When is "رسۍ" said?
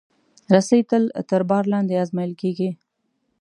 0.53-0.81